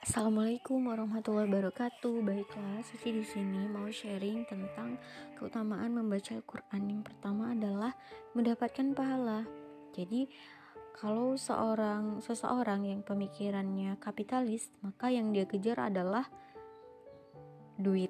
[0.00, 2.24] Assalamualaikum warahmatullahi wabarakatuh.
[2.24, 4.96] Baiklah, Suci di sini mau sharing tentang
[5.36, 6.88] keutamaan membaca Al-Qur'an.
[6.88, 7.92] Yang pertama adalah
[8.32, 9.44] mendapatkan pahala.
[9.92, 10.24] Jadi,
[10.96, 16.24] kalau seorang seseorang yang pemikirannya kapitalis, maka yang dia kejar adalah
[17.76, 18.08] duit.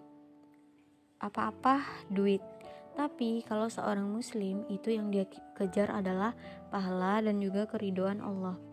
[1.18, 2.46] Apa-apa duit.
[2.95, 5.27] Tapi kalau seorang muslim itu yang dia
[5.59, 6.38] kejar adalah
[6.70, 8.70] pahala dan juga keridoan Allah.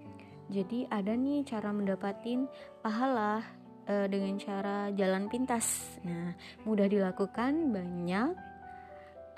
[0.48, 2.48] Jadi ada nih cara mendapatin
[2.80, 3.44] pahala
[3.84, 6.00] e, dengan cara jalan pintas.
[6.08, 6.32] Nah,
[6.64, 8.32] mudah dilakukan, banyak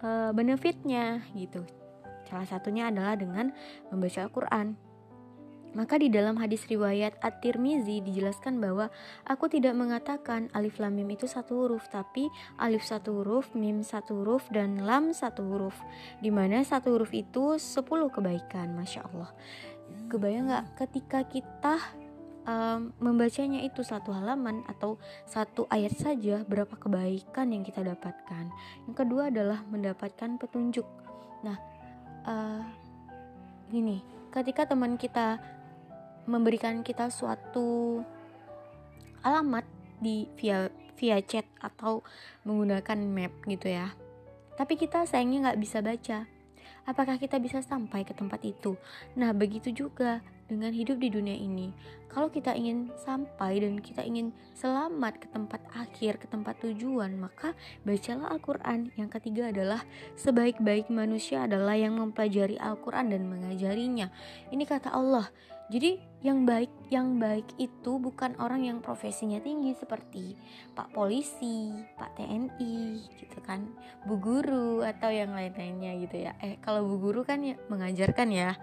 [0.06, 1.66] e, benefitnya gitu.
[2.30, 3.50] Salah satunya adalah dengan
[3.90, 4.78] membaca Al-Qur'an.
[5.70, 8.90] Maka di dalam hadis riwayat At-Tirmizi dijelaskan bahwa
[9.22, 12.26] aku tidak mengatakan alif lam mim itu satu huruf, tapi
[12.58, 15.78] alif satu huruf, mim satu huruf, dan lam satu huruf.
[16.26, 19.30] Di mana satu huruf itu sepuluh kebaikan, masya Allah
[20.10, 21.76] kebayang nggak ketika kita
[22.50, 24.98] um, membacanya itu satu halaman atau
[25.30, 28.50] satu ayat saja berapa kebaikan yang kita dapatkan?
[28.90, 30.86] Yang kedua adalah mendapatkan petunjuk.
[31.46, 31.58] Nah
[32.26, 32.62] uh,
[33.70, 34.02] gini
[34.34, 35.42] ketika teman kita
[36.30, 38.02] memberikan kita suatu
[39.26, 39.66] alamat
[40.02, 42.06] di via via chat atau
[42.46, 43.94] menggunakan map gitu ya
[44.58, 46.20] tapi kita sayangnya nggak bisa baca
[46.90, 48.74] apakah kita bisa sampai ke tempat itu?
[49.14, 51.70] Nah, begitu juga dengan hidup di dunia ini.
[52.10, 57.54] Kalau kita ingin sampai dan kita ingin selamat ke tempat akhir, ke tempat tujuan, maka
[57.86, 58.90] bacalah Al-Quran.
[58.98, 59.86] Yang ketiga adalah
[60.18, 64.10] sebaik-baik manusia adalah yang mempelajari Al-Quran dan mengajarinya.
[64.50, 65.30] Ini kata Allah.
[65.70, 70.34] Jadi yang baik yang baik itu bukan orang yang profesinya tinggi seperti
[70.74, 73.70] Pak Polisi, Pak TNI gitu kan,
[74.10, 76.34] Bu Guru atau yang lain-lainnya gitu ya.
[76.42, 78.58] Eh kalau Bu Guru kan ya mengajarkan ya,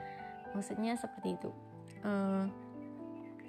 [0.50, 1.50] maksudnya seperti itu.
[2.02, 2.50] Uh,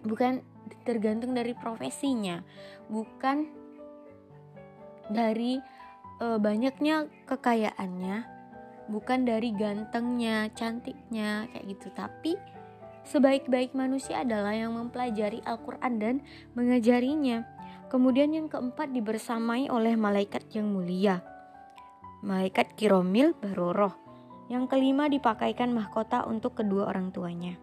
[0.06, 0.46] bukan
[0.86, 2.46] tergantung dari profesinya,
[2.94, 3.50] bukan
[5.10, 5.58] dari
[6.22, 8.18] uh, banyaknya kekayaannya,
[8.94, 12.34] bukan dari gantengnya, cantiknya kayak gitu, tapi
[13.08, 16.16] Sebaik-baik manusia adalah yang mempelajari Al-Quran dan
[16.60, 17.48] mengajarinya.
[17.88, 21.24] Kemudian yang keempat dibersamai oleh malaikat yang mulia.
[22.20, 23.96] Malaikat Kiromil Baroroh.
[24.52, 27.56] Yang kelima dipakaikan mahkota untuk kedua orang tuanya.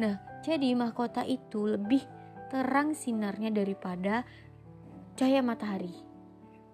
[0.00, 2.00] Nah, jadi mahkota itu lebih
[2.48, 4.24] terang sinarnya daripada
[5.20, 5.92] cahaya matahari.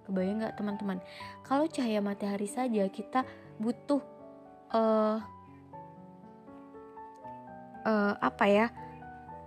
[0.07, 0.99] Kebayang nggak teman-teman?
[1.43, 3.27] Kalau cahaya matahari saja kita
[3.59, 4.03] butuh
[4.71, 5.19] uh,
[7.88, 8.66] uh, apa ya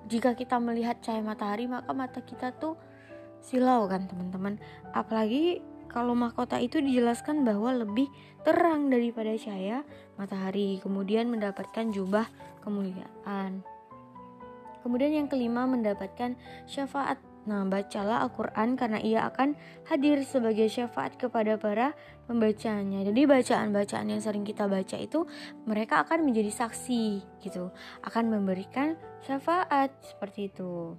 [0.09, 2.74] jika kita melihat cahaya matahari maka mata kita tuh
[3.41, 4.57] silau kan teman-teman.
[4.94, 8.07] Apalagi kalau mahkota itu dijelaskan bahwa lebih
[8.41, 9.85] terang daripada cahaya
[10.16, 12.25] matahari kemudian mendapatkan jubah
[12.66, 13.62] kemuliaan.
[14.81, 16.34] Kemudian yang kelima mendapatkan
[16.66, 19.57] syafaat Nah, bacalah Al-Quran karena ia akan
[19.90, 21.97] hadir sebagai syafaat kepada para
[22.29, 23.02] pembacanya.
[23.02, 25.25] Jadi bacaan-bacaan yang sering kita baca itu
[25.66, 27.74] mereka akan menjadi saksi gitu,
[28.06, 28.94] akan memberikan
[29.25, 30.94] syafaat seperti itu.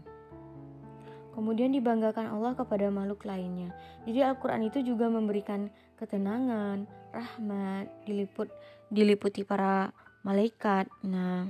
[1.32, 3.72] Kemudian dibanggakan Allah kepada makhluk lainnya.
[4.04, 8.52] Jadi Al-Quran itu juga memberikan ketenangan, rahmat, diliput
[8.92, 9.94] diliputi para
[10.26, 10.92] malaikat.
[11.08, 11.48] Nah,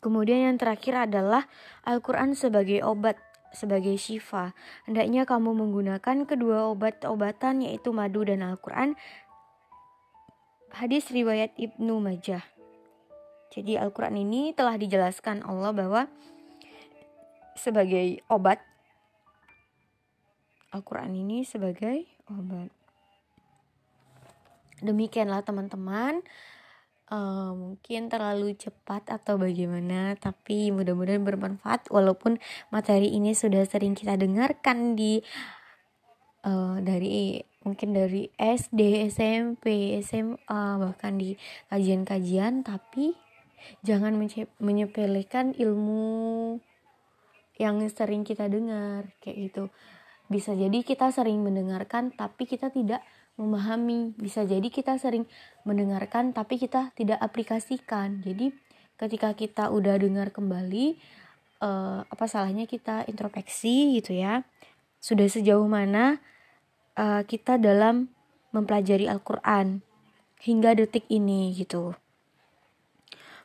[0.00, 1.48] Kemudian yang terakhir adalah
[1.82, 3.16] Al-Quran sebagai obat,
[3.50, 4.52] sebagai syifa.
[4.84, 8.94] Hendaknya kamu menggunakan kedua obat-obatan yaitu madu dan Al-Quran.
[10.76, 12.44] Hadis riwayat Ibnu Majah.
[13.56, 16.02] Jadi Al-Quran ini telah dijelaskan Allah bahwa
[17.56, 18.60] sebagai obat.
[20.76, 22.68] Al-Quran ini sebagai obat.
[24.84, 26.20] Demikianlah teman-teman
[27.10, 32.38] uh, mungkin terlalu cepat atau bagaimana tapi mudah-mudahan bermanfaat walaupun
[32.74, 35.22] materi ini sudah sering kita dengarkan di
[36.46, 41.34] uh, dari mungkin dari SD, SMP, SMA bahkan di
[41.66, 43.18] kajian-kajian tapi
[43.82, 44.14] jangan
[44.62, 46.62] menyepelekan ilmu
[47.58, 49.64] yang sering kita dengar kayak gitu.
[50.30, 53.02] Bisa jadi kita sering mendengarkan tapi kita tidak
[53.36, 54.16] memahami.
[54.16, 55.28] Bisa jadi kita sering
[55.62, 58.20] mendengarkan tapi kita tidak aplikasikan.
[58.24, 58.52] Jadi
[58.96, 60.96] ketika kita udah dengar kembali
[61.60, 64.44] uh, apa salahnya kita introspeksi gitu ya.
[65.00, 66.18] Sudah sejauh mana
[66.96, 68.08] uh, kita dalam
[68.50, 69.84] mempelajari Al-Qur'an
[70.40, 71.92] hingga detik ini gitu.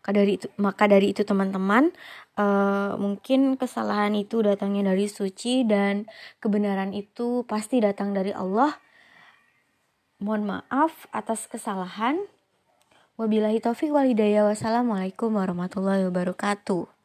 [0.02, 1.94] Maka dari itu, maka dari itu teman-teman,
[2.34, 6.10] uh, mungkin kesalahan itu datangnya dari suci dan
[6.42, 8.74] kebenaran itu pasti datang dari Allah
[10.22, 12.22] Mohon maaf atas kesalahan.
[13.18, 14.46] Wabillahi taufiq wal hidayah.
[14.46, 17.01] Wassalamualaikum warahmatullahi wabarakatuh.